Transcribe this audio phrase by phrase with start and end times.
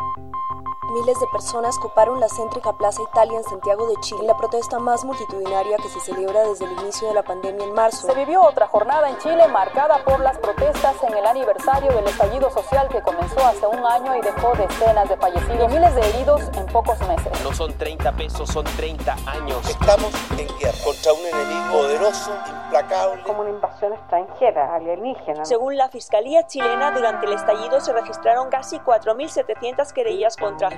[0.00, 0.47] you
[0.90, 5.04] Miles de personas ocuparon la céntrica Plaza Italia en Santiago de Chile, la protesta más
[5.04, 8.06] multitudinaria que se celebra desde el inicio de la pandemia en marzo.
[8.06, 12.50] Se vivió otra jornada en Chile marcada por las protestas en el aniversario del estallido
[12.50, 16.40] social que comenzó hace un año y dejó decenas de fallecidos y miles de heridos
[16.56, 17.44] en pocos meses.
[17.44, 19.68] No son 30 pesos, son 30 años.
[19.68, 22.30] Estamos en guerra contra un enemigo poderoso,
[22.64, 23.22] implacable.
[23.24, 25.44] Como una invasión extranjera, alienígena.
[25.44, 30.77] Según la Fiscalía chilena, durante el estallido se registraron casi 4.700 querellas contra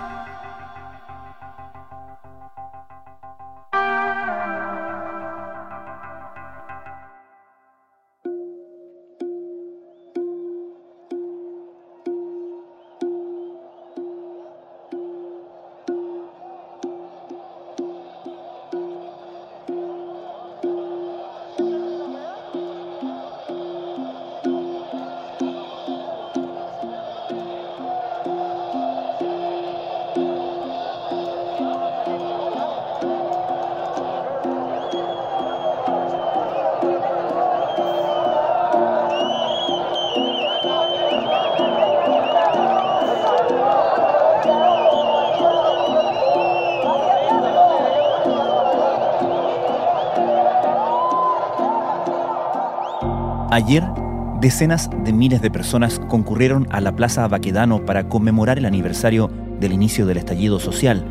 [53.53, 53.83] Ayer,
[54.39, 59.73] decenas de miles de personas concurrieron a la Plaza Baquedano para conmemorar el aniversario del
[59.73, 61.03] inicio del estallido social.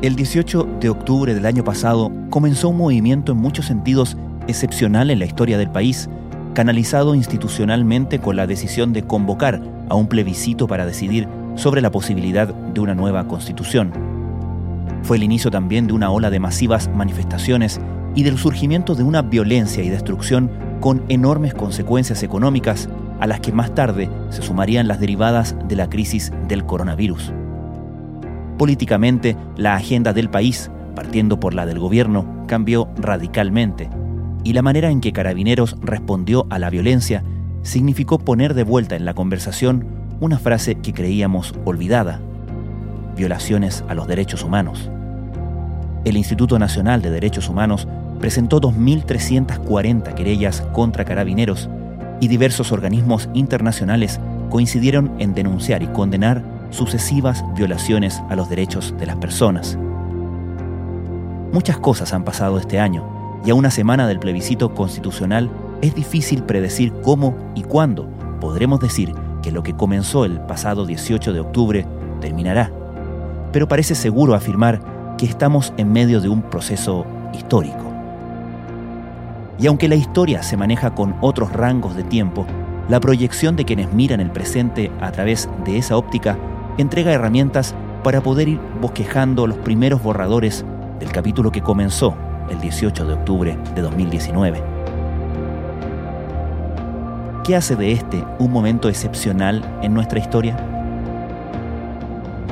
[0.00, 5.18] El 18 de octubre del año pasado comenzó un movimiento en muchos sentidos excepcional en
[5.18, 6.08] la historia del país,
[6.54, 12.46] canalizado institucionalmente con la decisión de convocar a un plebiscito para decidir sobre la posibilidad
[12.46, 13.90] de una nueva constitución.
[15.02, 17.80] Fue el inicio también de una ola de masivas manifestaciones
[18.14, 22.88] y del surgimiento de una violencia y destrucción con enormes consecuencias económicas
[23.20, 27.32] a las que más tarde se sumarían las derivadas de la crisis del coronavirus.
[28.58, 33.88] Políticamente, la agenda del país, partiendo por la del gobierno, cambió radicalmente,
[34.44, 37.22] y la manera en que Carabineros respondió a la violencia
[37.62, 39.86] significó poner de vuelta en la conversación
[40.20, 42.20] una frase que creíamos olvidada,
[43.16, 44.90] violaciones a los derechos humanos.
[46.04, 47.86] El Instituto Nacional de Derechos Humanos
[48.18, 51.68] presentó 2.340 querellas contra carabineros
[52.20, 54.20] y diversos organismos internacionales
[54.50, 59.78] coincidieron en denunciar y condenar sucesivas violaciones a los derechos de las personas.
[61.52, 66.42] Muchas cosas han pasado este año y a una semana del plebiscito constitucional es difícil
[66.42, 68.08] predecir cómo y cuándo
[68.40, 71.86] podremos decir que lo que comenzó el pasado 18 de octubre
[72.20, 72.70] terminará.
[73.52, 77.87] Pero parece seguro afirmar que estamos en medio de un proceso histórico.
[79.58, 82.46] Y aunque la historia se maneja con otros rangos de tiempo,
[82.88, 86.38] la proyección de quienes miran el presente a través de esa óptica
[86.78, 87.74] entrega herramientas
[88.04, 90.64] para poder ir bosquejando los primeros borradores
[91.00, 92.14] del capítulo que comenzó
[92.48, 94.62] el 18 de octubre de 2019.
[97.44, 100.56] ¿Qué hace de este un momento excepcional en nuestra historia?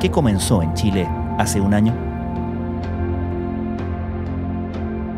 [0.01, 1.07] ¿Qué comenzó en Chile
[1.37, 2.06] hace un año?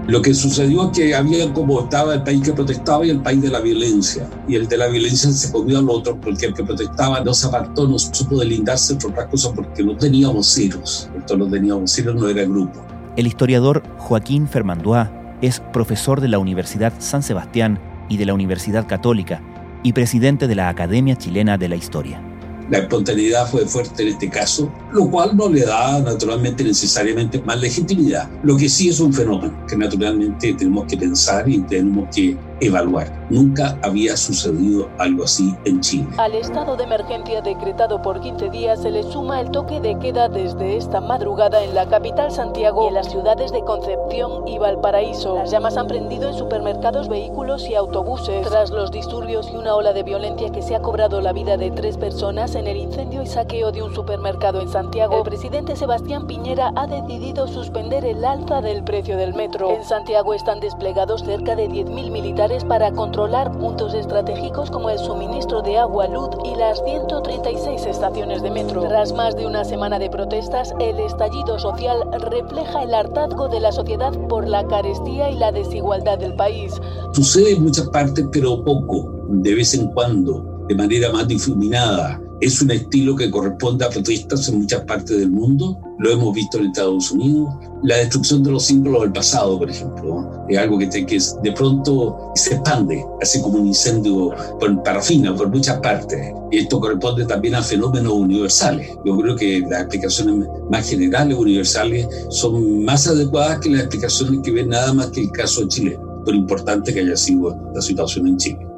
[0.10, 3.44] Lo que sucedió es que había como estaba el país que protestaba y el país
[3.44, 4.28] de la violencia.
[4.48, 7.46] Y el de la violencia se comió al otro porque el que protestaba no se
[7.46, 11.12] apartó, no supo delindarse entre otras cosas porque no teníamos voceros.
[11.16, 12.84] Esto no teníamos voceros, no era grupo.
[13.18, 15.10] El historiador Joaquín Fermandois
[15.44, 19.44] es profesor de la Universidad San Sebastián y de la Universidad Católica
[19.84, 22.20] y presidente de la Academia Chilena de la Historia.
[22.70, 27.60] La espontaneidad fue fuerte en este caso, lo cual no le da naturalmente necesariamente más
[27.60, 28.30] legitimidad.
[28.44, 33.19] Lo que sí es un fenómeno que naturalmente tenemos que pensar y tenemos que evaluar.
[33.30, 36.08] Nunca había sucedido algo así en Chile.
[36.18, 40.30] Al estado de emergencia decretado por 15 días se le suma el toque de queda
[40.30, 45.36] desde esta madrugada en la capital Santiago y en las ciudades de Concepción y Valparaíso.
[45.36, 48.48] Las llamas han prendido en supermercados, vehículos y autobuses.
[48.48, 51.70] Tras los disturbios y una ola de violencia que se ha cobrado la vida de
[51.70, 56.26] tres personas en el incendio y saqueo de un supermercado en Santiago, el presidente Sebastián
[56.26, 59.70] Piñera ha decidido suspender el alza del precio del metro.
[59.70, 63.19] En Santiago están desplegados cerca de 10.000 militares para controlar
[63.60, 68.84] puntos estratégicos como el suministro de agua, luz y las 136 estaciones de metro.
[68.84, 73.74] Tras más de una semana de protestas, el estallido social refleja el hartazgo de la
[73.74, 76.74] sociedad por la carestía y la desigualdad del país.
[77.12, 82.62] Sucede en muchas partes, pero poco, de vez en cuando, de manera más difuminada Es
[82.62, 85.78] un estilo que corresponde a protestas en muchas partes del mundo.
[85.98, 87.54] Lo hemos visto en Estados Unidos.
[87.84, 92.32] La destrucción de los símbolos del pasado, por ejemplo, es algo que, que de pronto
[92.36, 96.34] se expande, así como un incendio por parafina por muchas partes.
[96.50, 98.90] Y esto corresponde también a fenómenos universales.
[99.04, 104.52] Yo creo que las explicaciones más generales, universales, son más adecuadas que las explicaciones que
[104.52, 108.28] ven nada más que el caso de Chile, por importante que haya sido la situación
[108.28, 108.69] en Chile.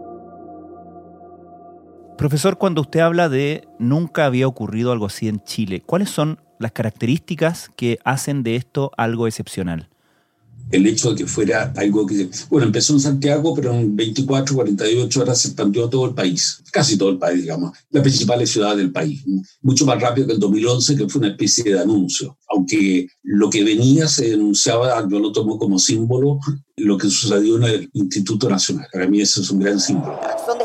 [2.21, 6.71] Profesor, cuando usted habla de nunca había ocurrido algo así en Chile, ¿cuáles son las
[6.71, 9.89] características que hacen de esto algo excepcional?
[10.71, 15.21] el hecho de que fuera algo que, bueno, empezó en Santiago, pero en 24, 48
[15.21, 18.77] horas se expandió a todo el país, casi todo el país, digamos, las principales ciudades
[18.77, 19.23] del país,
[19.62, 23.63] mucho más rápido que el 2011, que fue una especie de anuncio, aunque lo que
[23.63, 26.39] venía se denunciaba, yo lo tomo como símbolo,
[26.77, 28.88] lo que sucedió en el Instituto Nacional.
[28.91, 30.19] Para mí eso es un gran símbolo.
[30.45, 30.61] Son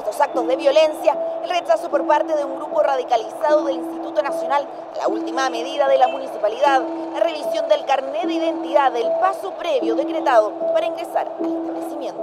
[0.46, 4.66] de violencia el rechazo por parte de un grupo radicalizado del Instituto Nacional
[4.96, 6.82] la última medida de la municipalidad,
[7.12, 12.22] la revisión del carnet de identidad, del paso previo decretado para ingresar al establecimiento.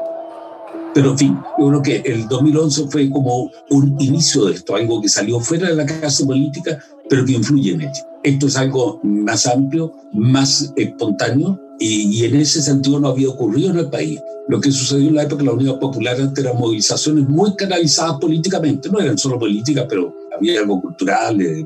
[0.93, 5.01] Pero en fin, yo creo que el 2011 fue como un inicio de esto, algo
[5.01, 6.79] que salió fuera de la clase política,
[7.09, 8.07] pero que influye en ella.
[8.23, 13.79] Esto es algo más amplio, más espontáneo, y, en ese sentido no había ocurrido en
[13.79, 14.19] el país.
[14.47, 18.17] Lo que sucedió en la época de la Unidad Popular antes eran movilizaciones muy canalizadas
[18.19, 21.65] políticamente, no eran solo políticas, pero había algo cultural eh,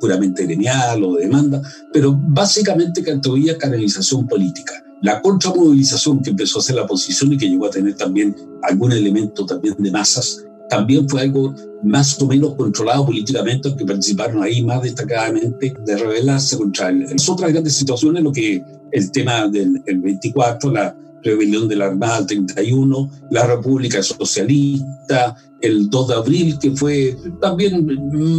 [0.00, 1.60] puramente gremial o de demanda,
[1.92, 4.82] pero básicamente que había canalización política.
[5.02, 8.92] La contramovilización que empezó a hacer la oposición y que llegó a tener también algún
[8.92, 14.64] elemento también de masas, también fue algo más o menos controlado políticamente, que participaron ahí
[14.64, 17.04] más destacadamente de rebelarse contra él.
[17.10, 22.22] Las otras grandes situaciones, lo que el tema del 24, la rebelión de la Armada
[22.22, 27.86] del 31, la República Socialista, el 2 de abril, que fue también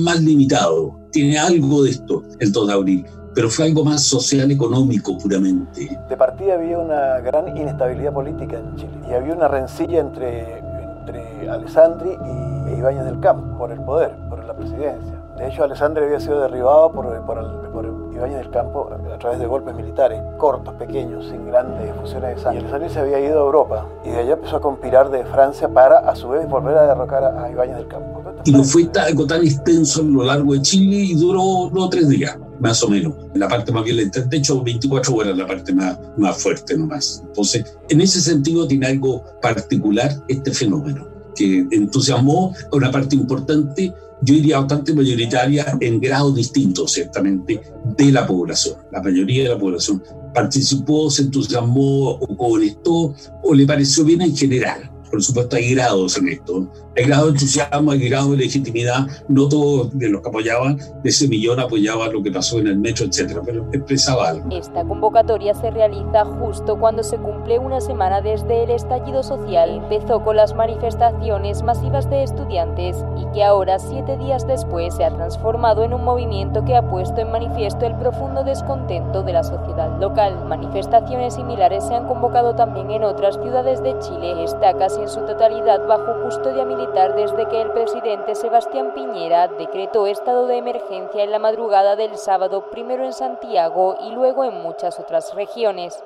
[0.03, 0.99] más limitado.
[1.11, 3.05] Tiene algo de esto, el 2 de abril
[3.35, 5.99] pero fue algo más social, económico puramente.
[6.09, 10.62] De partida había una gran inestabilidad política en Chile y había una rencilla entre,
[11.03, 15.19] entre Alessandri y Ibáñez del Campo por el poder, por la presidencia.
[15.37, 19.45] De hecho, Alessandri había sido derribado por, por, por Ibáñez del Campo a través de
[19.45, 22.59] golpes militares, cortos, pequeños, sin grandes fusiones de sangre.
[22.59, 25.67] Y Alessandri se había ido a Europa y de allá empezó a conspirar de Francia
[25.67, 28.21] para a su vez volver a derrocar a, Ibáñez del Campo.
[28.45, 32.09] Y no fue algo tan extenso a lo largo de Chile y duró no, tres
[32.09, 33.13] días, más o menos.
[33.35, 37.21] La parte más violenta, de hecho 24 horas la parte más, más fuerte nomás.
[37.27, 43.93] Entonces, en ese sentido tiene algo particular este fenómeno que entusiasmó a una parte importante
[44.25, 47.59] yo diría bastante mayoritaria en grados distintos, ciertamente,
[47.97, 48.77] de la población.
[48.89, 50.01] La mayoría de la población
[50.33, 53.13] participó, se entusiasmó o conectó
[53.43, 54.92] o le pareció bien en general.
[55.13, 56.67] Por supuesto, hay grados en esto.
[56.97, 59.05] Hay grado de entusiasmo, hay grado de legitimidad.
[59.27, 62.77] No todos de los que apoyaban de ese millón apoyaban lo que pasó en el
[62.77, 64.49] metro, etcétera, pero expresaba algo.
[64.49, 69.83] Esta convocatoria se realiza justo cuando se cumple una semana desde el estallido social.
[69.83, 75.13] Empezó con las manifestaciones masivas de estudiantes y que ahora, siete días después, se ha
[75.13, 79.99] transformado en un movimiento que ha puesto en manifiesto el profundo descontento de la sociedad
[79.99, 80.43] local.
[80.47, 84.43] Manifestaciones similares se han convocado también en otras ciudades de Chile.
[84.43, 90.07] Está casi en su totalidad bajo custodia militar desde que el presidente Sebastián Piñera decretó
[90.07, 94.99] estado de emergencia en la madrugada del sábado, primero en Santiago y luego en muchas
[94.99, 96.01] otras regiones.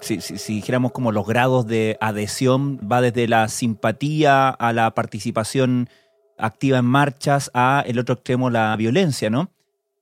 [0.00, 5.88] Si, si, dijéramos como los grados de adhesión, va desde la simpatía a la participación
[6.36, 9.50] activa en marchas a el otro extremo, la violencia, ¿no?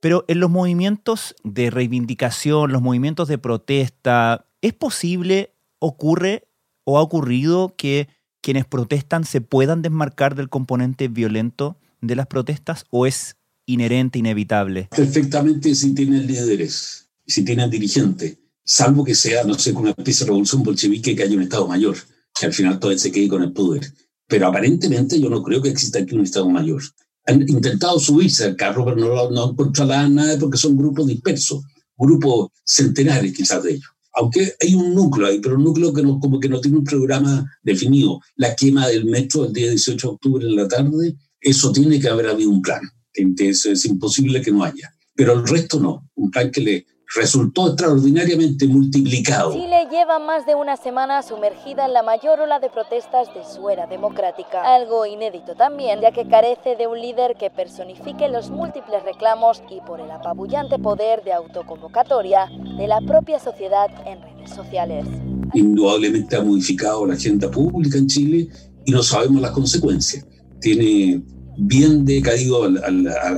[0.01, 6.48] Pero en los movimientos de reivindicación, los movimientos de protesta, ¿es posible, ocurre
[6.91, 8.09] o ha ocurrido que
[8.41, 14.89] quienes protestan se puedan desmarcar del componente violento de las protestas o es inherente, inevitable?
[14.97, 20.31] Perfectamente si tienen líderes, si tienen dirigentes, salvo que sea, no sé, una especie de
[20.31, 21.95] revolución bolchevique que haya un Estado mayor,
[22.41, 23.93] que al final todo se quede con el poder.
[24.27, 26.81] Pero aparentemente yo no creo que exista aquí un Estado mayor.
[27.27, 31.65] Han intentado subirse al carro, pero no, no controlan nada porque son grupos dispersos,
[31.99, 36.19] grupos centenares quizás de ellos aunque hay un núcleo ahí, pero un núcleo que no,
[36.19, 38.21] como que no tiene un programa definido.
[38.35, 42.09] La quema del metro el día 18 de octubre en la tarde, eso tiene que
[42.09, 42.83] haber habido un plan.
[43.15, 44.93] Es, es imposible que no haya.
[45.15, 49.53] Pero el resto no, un plan que le resultó extraordinariamente multiplicado.
[49.53, 53.71] Chile lleva más de una semana sumergida en la mayor ola de protestas de su
[53.71, 54.63] era democrática.
[54.63, 59.81] Algo inédito también, ya que carece de un líder que personifique los múltiples reclamos y
[59.81, 65.07] por el apabullante poder de autoconvocatoria de la propia sociedad en redes sociales.
[65.55, 68.49] Indudablemente ha modificado la agenda pública en Chile
[68.85, 70.27] y no sabemos las consecuencias.
[70.61, 71.23] Tiene
[71.57, 72.69] bien decaído a,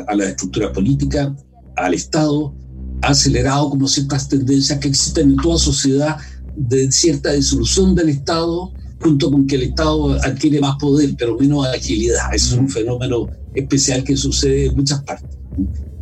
[0.09, 1.35] a la estructura política,
[1.77, 2.53] al Estado,
[3.03, 6.17] ha acelerado como ciertas tendencias que existen en toda sociedad
[6.57, 11.67] de cierta disolución del Estado, junto con que el Estado adquiere más poder, pero menos
[11.67, 12.35] agilidad.
[12.35, 15.39] es un fenómeno especial que sucede en muchas partes.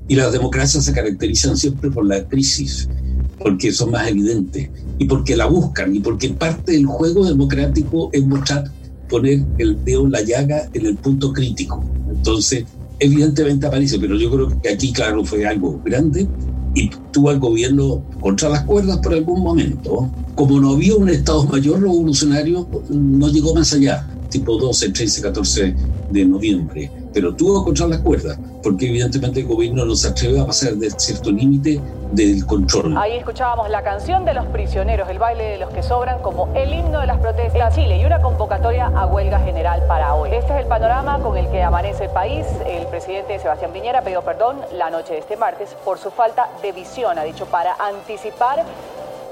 [0.08, 2.88] Y las democracias se caracterizan siempre por la crisis,
[3.38, 8.26] porque son más evidentes, y porque la buscan, y porque parte del juego democrático es
[8.26, 8.64] mostrar,
[9.08, 11.84] poner el dedo en la llaga en el punto crítico.
[12.10, 12.64] Entonces,
[12.98, 16.26] evidentemente aparece, pero yo creo que aquí, claro, fue algo grande
[16.78, 20.08] y tuvo al gobierno contra las cuerdas por algún momento.
[20.34, 25.76] Como no había un Estado Mayor revolucionario, no llegó más allá, tipo 12, 13, 14
[26.12, 30.40] de noviembre pero tuvo que controlar las cuerdas, porque evidentemente el gobierno no se atreve
[30.40, 31.80] a pasar de cierto límite
[32.12, 32.96] del control.
[32.96, 36.72] Ahí escuchábamos la canción de los prisioneros, el baile de los que sobran, como el
[36.72, 40.30] himno de las protestas en Chile y una convocatoria a huelga general para hoy.
[40.32, 42.46] Este es el panorama con el que amanece el país.
[42.66, 46.72] El presidente Sebastián Piñera pidió perdón la noche de este martes por su falta de
[46.72, 48.64] visión, ha dicho, para anticipar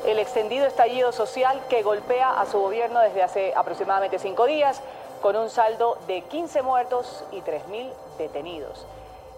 [0.07, 4.81] el extendido estallido social que golpea a su gobierno desde hace aproximadamente cinco días
[5.23, 8.87] con un saldo de 15 muertos y 3.000 detenidos.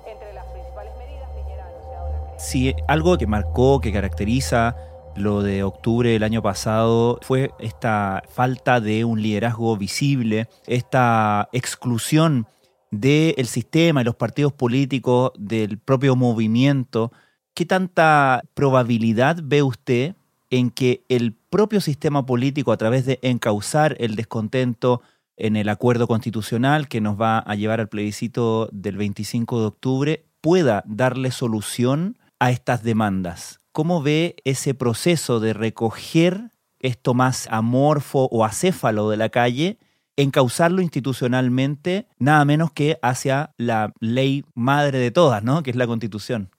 [0.06, 4.76] Entre las principales medidas, Piñera ha anunciado la Si algo que marcó, que caracteriza
[5.14, 12.47] lo de octubre del año pasado fue esta falta de un liderazgo visible, esta exclusión
[12.90, 17.12] del sistema y los partidos políticos del propio movimiento.
[17.54, 20.14] ¿Qué tanta probabilidad ve usted
[20.50, 25.02] en que el propio sistema político, a través de encauzar el descontento,
[25.38, 30.25] en el acuerdo constitucional que nos va a llevar al plebiscito del 25 de octubre
[30.40, 33.61] pueda darle solución a estas demandas.
[33.73, 39.78] ¿Cómo ve ese proceso de recoger esto más amorfo o acéfalo de la calle,
[40.16, 45.62] encauzarlo institucionalmente, nada menos que hacia la ley madre de todas, ¿no?
[45.62, 46.50] que es la constitución?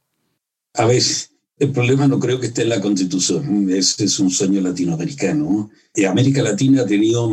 [0.74, 4.62] A veces el problema no creo que esté en la constitución, es, es un sueño
[4.62, 5.70] latinoamericano.
[5.94, 7.30] Y América Latina ha tenido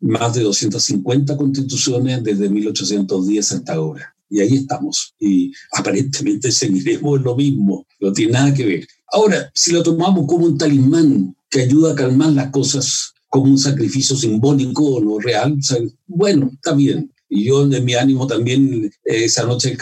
[0.00, 4.14] más de 250 constituciones desde 1810 hasta ahora.
[4.28, 5.14] Y ahí estamos.
[5.18, 7.86] Y aparentemente seguiremos en lo mismo.
[8.00, 8.86] No tiene nada que ver.
[9.12, 13.58] Ahora, si lo tomamos como un talismán que ayuda a calmar las cosas, como un
[13.58, 15.56] sacrificio simbólico o no real,
[16.06, 17.10] bueno, está bien.
[17.32, 19.76] Y yo, en mi ánimo también, esa noche,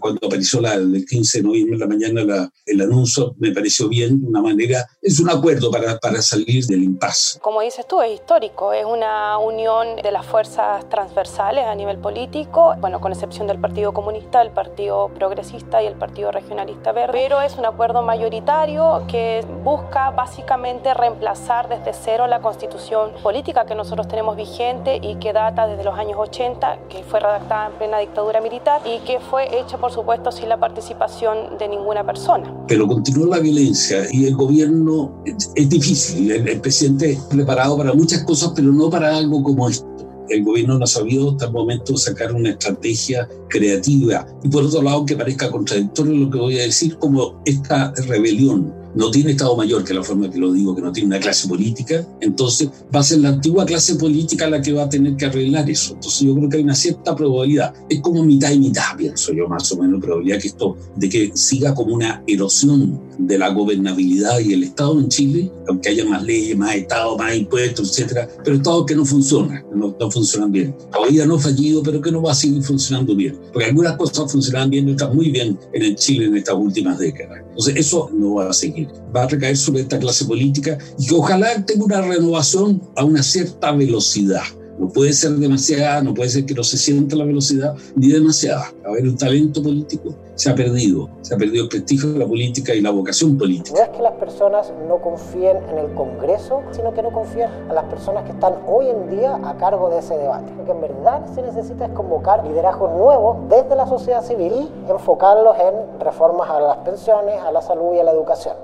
[0.00, 4.20] cuando apareció la, el 15 de noviembre en la mañana el anuncio, me pareció bien,
[4.22, 7.38] de una manera, es un acuerdo para, para salir del impasse.
[7.40, 12.74] Como dices tú, es histórico, es una unión de las fuerzas transversales a nivel político,
[12.80, 17.42] bueno, con excepción del Partido Comunista, el Partido Progresista y el Partido Regionalista Verde, pero
[17.42, 24.08] es un acuerdo mayoritario que busca básicamente reemplazar desde cero la constitución política que nosotros
[24.08, 28.40] tenemos vigente y que data desde los años 80 que fue redactada en plena dictadura
[28.40, 32.52] militar y que fue hecha, por supuesto, sin la participación de ninguna persona.
[32.68, 36.30] Pero continuó la violencia y el gobierno es, difícil.
[36.30, 39.86] El, el presidente es preparado para muchas cosas, pero no para algo como esto
[40.28, 44.26] el gobierno no ha sabido hasta el momento sacar una estrategia creativa.
[44.42, 48.74] Y por otro lado, que parezca contradictorio lo que voy a decir, como esta rebelión
[48.96, 51.46] no tiene Estado Mayor, que la forma que lo digo, que no tiene una clase
[51.46, 55.26] política, entonces va a ser la antigua clase política la que va a tener que
[55.26, 55.94] arreglar eso.
[55.94, 59.48] Entonces yo creo que hay una cierta probabilidad, es como mitad y mitad, pienso yo
[59.48, 64.40] más o menos, probabilidad que esto, de que siga como una erosión de la gobernabilidad
[64.40, 68.56] y el Estado en Chile, aunque haya más leyes, más Estado, más impuestos, etcétera, pero
[68.56, 70.76] Estados que no funcionan, no, no funcionan bien.
[70.92, 73.38] Todavía no fallido, pero que no va a seguir funcionando bien.
[73.52, 77.40] Porque algunas cosas funcionaban bien y otras muy bien en Chile en estas últimas décadas.
[77.48, 81.14] Entonces eso no va a seguir va a recaer sobre esta clase política y que
[81.14, 84.42] ojalá tenga una renovación a una cierta velocidad.
[84.78, 88.72] No puede ser demasiada, no puede ser que no se sienta la velocidad, ni demasiada.
[88.84, 91.08] A ver, un talento político se ha perdido.
[91.22, 93.76] Se ha perdido el prestigio de la política y la vocación política.
[93.76, 97.72] No es que las personas no confíen en el Congreso, sino que no confían a
[97.72, 100.52] las personas que están hoy en día a cargo de ese debate.
[100.56, 104.52] Lo que en verdad se necesita es convocar liderazgos nuevos desde la sociedad civil
[104.86, 108.56] y enfocarlos en reformas a las pensiones, a la salud y a la educación.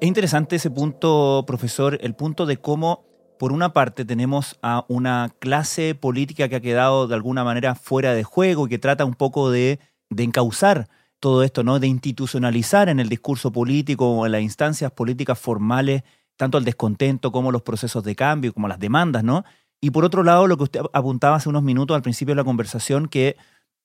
[0.00, 3.09] Es interesante ese punto, profesor, el punto de cómo,
[3.40, 8.12] por una parte, tenemos a una clase política que ha quedado de alguna manera fuera
[8.12, 9.80] de juego y que trata un poco de,
[10.10, 11.80] de encauzar todo esto, ¿no?
[11.80, 16.02] De institucionalizar en el discurso político o en las instancias políticas formales
[16.36, 19.46] tanto el descontento como los procesos de cambio, como las demandas, ¿no?
[19.80, 22.44] Y por otro lado, lo que usted apuntaba hace unos minutos al principio de la
[22.44, 23.38] conversación, que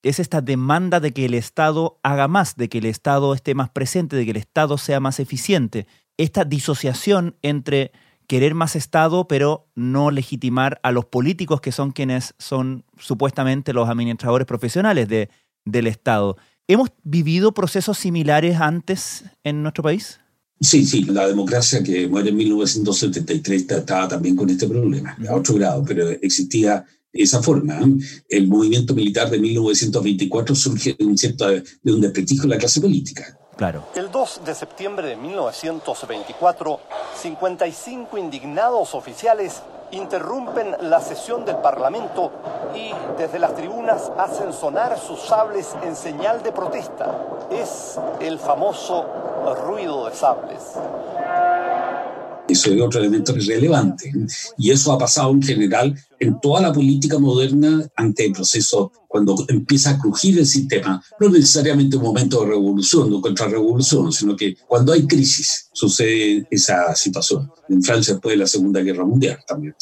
[0.04, 3.70] es esta demanda de que el Estado haga más, de que el Estado esté más
[3.70, 7.94] presente, de que el Estado sea más eficiente esta disociación entre
[8.27, 13.89] querer más Estado, pero no legitimar a los políticos que son quienes son supuestamente los
[13.89, 15.29] administradores profesionales de,
[15.65, 16.38] del Estado.
[16.67, 20.20] ¿Hemos vivido procesos similares antes en nuestro país?
[20.60, 25.55] Sí, sí, la democracia que muere en 1973 estaba también con este problema, a otro
[25.55, 27.79] grado, pero existía esa forma.
[28.29, 32.82] El movimiento militar de 1924 surge de un, cierto, de un desprestigio de la clase
[32.82, 33.38] política.
[33.96, 36.80] El 2 de septiembre de 1924,
[37.16, 42.32] 55 indignados oficiales interrumpen la sesión del Parlamento
[42.76, 47.16] y desde las tribunas hacen sonar sus sables en señal de protesta.
[47.50, 49.06] Es el famoso
[49.64, 50.74] ruido de sables.
[52.56, 54.14] Eso es otro elemento relevante.
[54.58, 59.36] Y eso ha pasado en general en toda la política moderna ante el proceso, cuando
[59.50, 64.56] empieza a crujir el sistema, no necesariamente un momento de revolución o contrarrevolución, sino que
[64.68, 67.52] cuando hay crisis sucede esa situación.
[67.68, 69.76] En Francia después de la Segunda Guerra Mundial también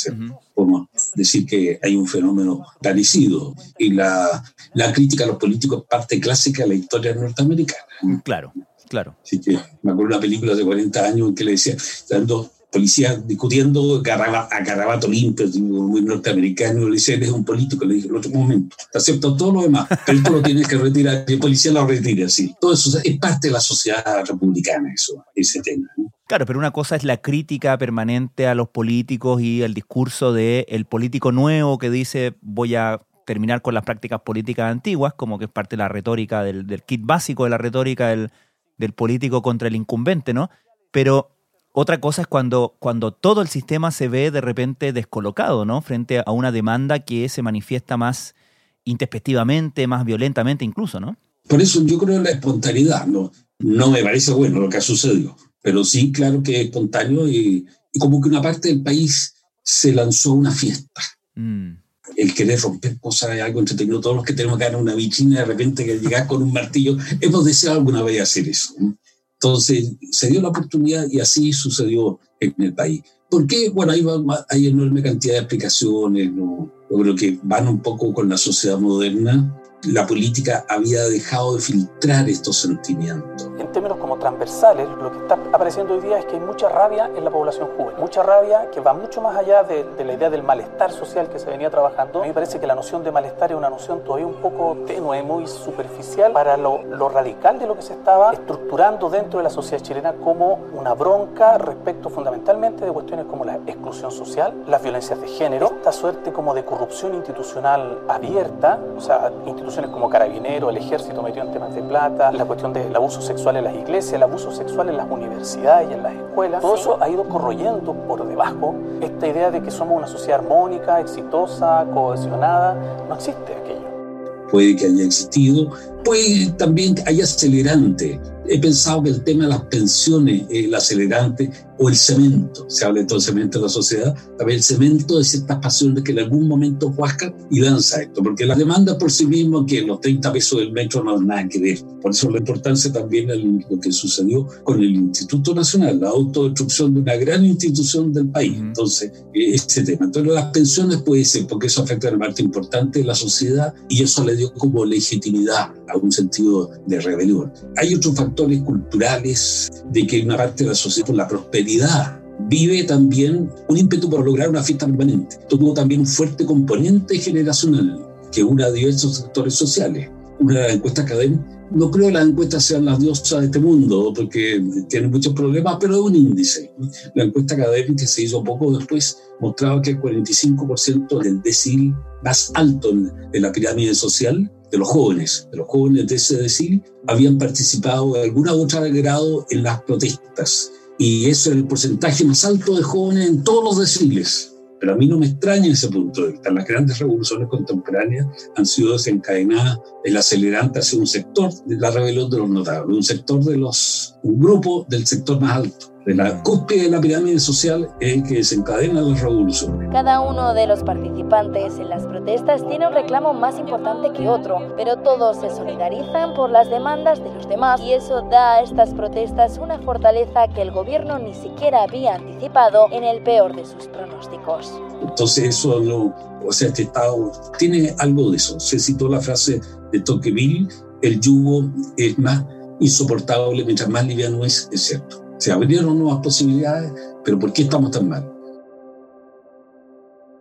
[0.56, 3.54] podemos decir que hay un fenómeno parecido.
[3.78, 7.86] Y la, la crítica a los políticos parte clásica de la historia norteamericana.
[8.24, 8.52] Claro.
[8.90, 9.16] Claro.
[9.24, 11.76] Así que me acuerdo una película de 40 años en que le decía,
[12.12, 18.08] dando policías discutiendo a garabato limpio, muy norteamericano, le decía, eres un político, le dije,
[18.08, 21.34] en otro momento, te acepto todo lo demás, pero esto lo tienes que retirar, y
[21.34, 22.54] el policía lo retira, sí.
[22.60, 25.88] Todo eso es parte de la sociedad republicana, eso, ese tema.
[26.28, 30.66] Claro, pero una cosa es la crítica permanente a los políticos y el discurso del
[30.68, 35.46] el político nuevo que dice voy a terminar con las prácticas políticas antiguas, como que
[35.46, 38.32] es parte de la retórica, del, del kit básico de la retórica del,
[38.78, 40.50] del político contra el incumbente, ¿no?
[40.92, 41.33] Pero
[41.76, 45.82] otra cosa es cuando, cuando todo el sistema se ve de repente descolocado, ¿no?
[45.82, 48.36] Frente a una demanda que se manifiesta más
[48.84, 51.18] introspectivamente, más violentamente incluso, ¿no?
[51.48, 53.32] Por eso yo creo en la espontaneidad, ¿no?
[53.58, 57.66] No me parece bueno lo que ha sucedido, pero sí, claro que es espontáneo y,
[57.98, 61.02] como que una parte del país se lanzó una fiesta.
[61.34, 61.72] Mm.
[62.16, 64.00] El querer romper cosas es algo entretenido.
[64.00, 66.98] Todos los que tenemos que dar una vitrina de repente que llegar con un martillo,
[67.20, 68.74] hemos deseado alguna vez hacer eso.
[68.78, 68.96] ¿no?
[69.44, 73.04] Entonces se dio la oportunidad y así sucedió en el país.
[73.30, 73.70] ¿Por qué?
[73.70, 74.06] Bueno, hay,
[74.50, 76.72] hay enorme cantidad de explicaciones, ¿no?
[76.90, 79.62] yo que van un poco con la sociedad moderna.
[79.86, 85.96] La política había dejado de filtrar estos sentimientos términos como transversales, lo que está apareciendo
[85.96, 88.94] hoy día es que hay mucha rabia en la población joven, mucha rabia que va
[88.94, 92.20] mucho más allá de, la idea del malestar social que se venía trabajando.
[92.20, 94.78] A mí me parece que la noción de malestar es una noción todavía un poco
[94.86, 99.44] tenue, muy superficial para lo, lo radical de lo que se estaba estructurando dentro de
[99.44, 104.84] la sociedad chilena como una bronca respecto fundamentalmente de cuestiones como la exclusión social, las
[104.84, 109.32] violencias de género, esta suerte como de corrupción institucional abierta, o sea,
[109.74, 113.58] instituciones como Carabinero, el Ejército metido en temas de plata, la cuestión del abuso sexual
[113.58, 117.02] en las iglesias, el abuso sexual en las universidades y en las escuelas, todo eso
[117.02, 122.76] ha ido corroyendo por debajo esta idea de que somos una sociedad armónica, exitosa, cohesionada.
[123.10, 124.48] No existe aquello.
[124.52, 125.72] Puede que haya existido,
[126.04, 128.20] puede también hay acelerante.
[128.48, 132.86] He pensado que el tema de las pensiones es el acelerante o el cemento, se
[132.86, 136.48] habla el cemento de la sociedad, también el cemento de ciertas pasiones que en algún
[136.48, 140.60] momento huasca y lanza esto, porque la demanda por sí mismo que los 30 pesos
[140.60, 141.80] del metro no es nada que ver.
[142.02, 146.94] Por eso la importancia también de lo que sucedió con el Instituto Nacional, la autodestrucción
[146.94, 148.58] de una gran institución del país.
[148.58, 150.06] Entonces, ese tema.
[150.06, 153.74] Entonces, las pensiones puede ser, porque eso afecta a una parte importante de la sociedad
[153.90, 157.52] y eso le dio como legitimidad a un sentido de rebelión.
[157.78, 162.20] Hay otros factores culturales de que una parte de la sociedad, por la prosperidad,
[162.50, 165.38] vive también un ímpetu por lograr una fiesta permanente.
[165.48, 170.10] Tuvo también un fuerte componente generacional que une a diversos sectores sociales.
[170.40, 173.60] Una de las encuestas académicas, no creo que las encuestas sean las diosas de este
[173.60, 176.74] mundo, porque tienen muchos problemas, pero es un índice.
[177.14, 181.94] La encuesta académica que se hizo poco después mostraba que el 45% del decil
[182.24, 182.92] más alto
[183.32, 188.14] de la pirámide social de los jóvenes, de los jóvenes de ese decil, habían participado
[188.14, 192.76] de alguna u otra grado en las protestas y eso es el porcentaje más alto
[192.76, 194.56] de jóvenes en todos los deciles.
[194.80, 196.52] Pero a mí no me extraña ese punto de vista.
[196.52, 202.30] Las grandes revoluciones contemporáneas han sido desencadenadas, el acelerante hacia un sector de la rebelión
[202.32, 206.44] de los notables, un sector de los, un grupo del sector más alto de la
[206.44, 209.90] cúspide de la pirámide social en que desencadena la revolución.
[209.92, 214.74] Cada uno de los participantes en las protestas tiene un reclamo más importante que otro,
[214.76, 218.94] pero todos se solidarizan por las demandas de los demás y eso da a estas
[218.94, 223.88] protestas una fortaleza que el gobierno ni siquiera había anticipado en el peor de sus
[223.88, 224.74] pronósticos.
[225.02, 226.14] Entonces eso no,
[226.46, 228.60] o sea, este Estado tiene algo de eso.
[228.60, 229.62] Se citó la frase
[229.92, 230.68] de Tocqueville,
[231.02, 232.44] el yugo es más
[232.80, 236.94] insoportable mientras más liviano es, es cierto se abrieron nuevas posibilidades,
[237.26, 238.32] pero ¿por qué estamos tan mal?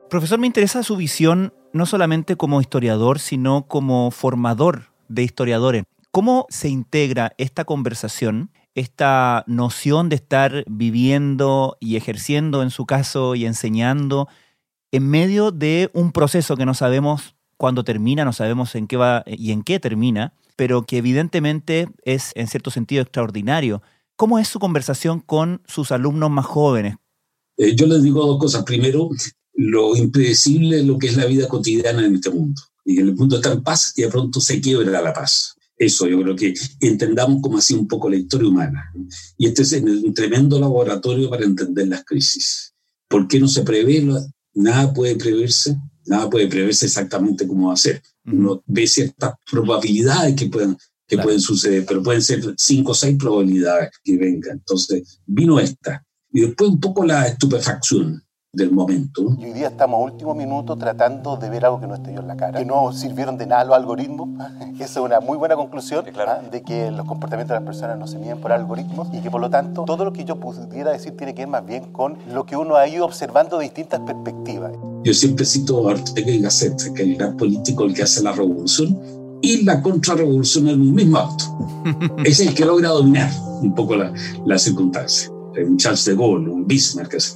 [0.08, 5.82] Profesor, me interesa su visión no solamente como historiador, sino como formador de historiadores.
[6.12, 13.34] ¿Cómo se integra esta conversación, esta noción de estar viviendo y ejerciendo, en su caso,
[13.34, 14.28] y enseñando,
[14.92, 19.24] en medio de un proceso que no sabemos cuándo termina, no sabemos en qué va
[19.26, 23.82] y en qué termina, pero que evidentemente es en cierto sentido extraordinario?
[24.16, 26.96] ¿Cómo es su conversación con sus alumnos más jóvenes?
[27.56, 28.64] Eh, yo les digo dos cosas.
[28.64, 29.10] Primero,
[29.54, 32.60] lo impredecible es lo que es la vida cotidiana en este mundo.
[32.84, 35.56] Y el mundo está en paz y de pronto se quiebra la paz.
[35.76, 38.92] Eso yo creo que entendamos como así un poco la historia humana.
[39.36, 42.74] Y este es un tremendo laboratorio para entender las crisis.
[43.08, 44.06] ¿Por qué no se prevé?
[44.54, 48.02] Nada puede preverse, nada puede preverse exactamente cómo va a ser.
[48.24, 50.76] Uno ve ciertas probabilidades que pueden,
[51.12, 54.52] que pueden suceder, pero pueden ser cinco o seis probabilidades que vengan.
[54.52, 56.02] Entonces, vino esta.
[56.32, 59.36] Y después un poco la estupefacción del momento.
[59.38, 62.20] Y hoy día estamos a último minuto tratando de ver algo que no esté yo
[62.20, 64.30] en la cara, que no sirvieron de nada los algoritmos.
[64.76, 66.40] Esa es una muy buena conclusión ¿ah?
[66.50, 69.42] de que los comportamientos de las personas no se miden por algoritmos y que por
[69.42, 72.46] lo tanto todo lo que yo pudiera decir tiene que ver más bien con lo
[72.46, 74.72] que uno ha ido observando de distintas perspectivas.
[75.04, 78.22] Yo siempre cito a Ortega y Gasset, que es el gran político el que hace
[78.22, 81.44] la revolución y la contrarrevolución en un mismo acto.
[82.24, 84.12] es el que logra dominar un poco la,
[84.46, 85.30] la circunstancia.
[85.30, 87.34] Un Charles de Gaulle, un Bismarck, así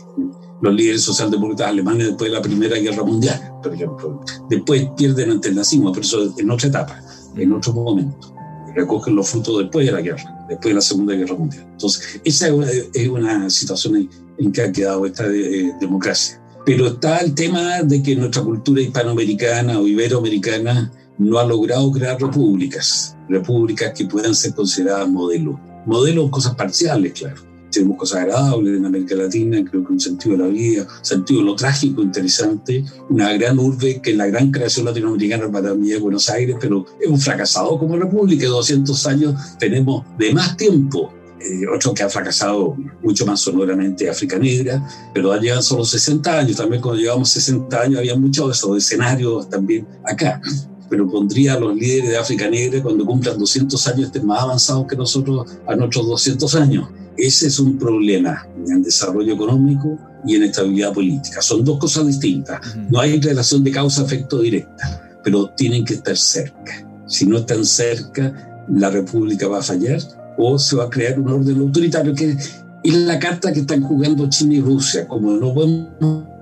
[0.61, 4.21] los líderes socialdemócratas alemanes después de la Primera Guerra Mundial, por ejemplo.
[4.49, 7.03] Después pierden ante el nazismo, pero eso en otra etapa,
[7.37, 8.35] en otro momento.
[8.75, 11.66] Recogen los frutos después de la guerra, después de la Segunda Guerra Mundial.
[11.71, 16.42] Entonces, esa es una, situación en, que ha quedado esta eh, democracia.
[16.64, 22.21] Pero está el tema de que nuestra cultura hispanoamericana o iberoamericana no ha logrado crear
[22.21, 25.57] repúblicas, repúblicas que puedan ser consideradas modelos.
[25.87, 30.45] Modelos, cosas parciales, claro tenemos cosas agradables en América Latina, creo que un sentido de
[30.45, 35.51] la vida, sentido de lo trágico, interesante, una gran urbe que la gran creación latinoamericana
[35.51, 40.33] para mí es Buenos Aires, pero es un fracasado como república, 200 años tenemos de
[40.33, 41.13] más tiempo.
[41.39, 46.57] Eh, otro que ha fracasado mucho más sonoramente África Negra, pero llegado solo 60 años,
[46.57, 50.41] también cuando llevamos 60 años había muchos de esos escenarios también acá
[50.88, 54.87] pero pondría a los líderes de África Negra cuando cumplan 200 años estén más avanzados
[54.87, 56.88] que nosotros a nuestros 200 años.
[57.16, 61.40] Ese es un problema en desarrollo económico y en estabilidad política.
[61.40, 62.61] Son dos cosas distintas.
[62.90, 66.87] No hay relación de causa-efecto directa, pero tienen que estar cerca.
[67.07, 70.01] Si no están cerca, la república va a fallar
[70.37, 74.29] o se va a crear un orden autoritario que es la carta que están jugando
[74.29, 75.09] China y Rusia.
[75.09, 76.36] Como no podemos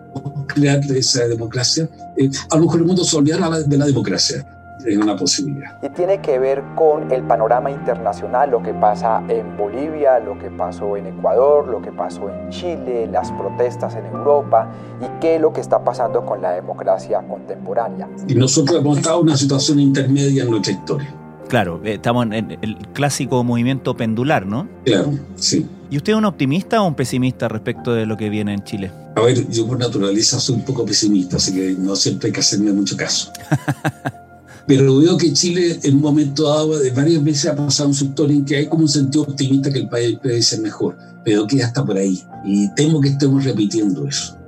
[0.46, 4.46] crear esa democracia, eh, a lo mejor el mundo se olvidará de la democracia
[4.85, 5.79] es una posibilidad.
[5.83, 10.50] Y tiene que ver con el panorama internacional, lo que pasa en Bolivia, lo que
[10.50, 15.40] pasó en Ecuador, lo que pasó en Chile, las protestas en Europa y qué es
[15.40, 18.09] lo que está pasando con la democracia contemporánea.
[18.29, 21.14] Y nosotros hemos estado en una situación intermedia en nuestra historia.
[21.48, 24.66] Claro, eh, estamos en el clásico movimiento pendular, ¿no?
[24.85, 25.68] Claro, sí.
[25.90, 28.90] ¿Y usted es un optimista o un pesimista respecto de lo que viene en Chile?
[29.16, 32.40] A ver, yo por naturaleza soy un poco pesimista, así que no siempre hay que
[32.40, 33.31] hacerme mucho caso.
[34.66, 38.31] Pero veo que Chile en un momento dado, de varias veces ha pasado un sector
[38.31, 41.62] en que hay como un sentido optimista que el país puede ser mejor, pero que
[41.62, 42.24] hasta por ahí.
[42.46, 44.38] Y temo que estemos repitiendo eso,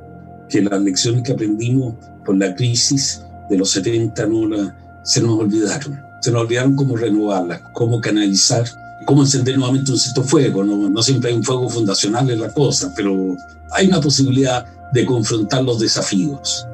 [0.48, 4.72] que las lecciones que aprendimos por la crisis de los 70 no
[5.04, 6.00] se nos olvidaron.
[6.22, 8.64] Se nos olvidaron cómo renovarlas, cómo canalizar,
[9.06, 10.64] cómo encender nuevamente un cierto fuego.
[10.64, 13.36] No, no siempre hay un fuego fundacional en la cosa, pero
[13.72, 16.66] hay una posibilidad de confrontar los desafíos.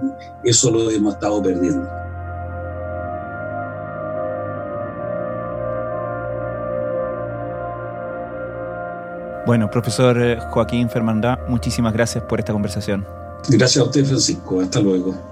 [0.45, 1.89] Eso lo hemos estado perdiendo.
[9.45, 13.05] Bueno, profesor eh, Joaquín Fermandá, muchísimas gracias por esta conversación.
[13.49, 14.61] Gracias a usted, Francisco.
[14.61, 15.32] Hasta luego.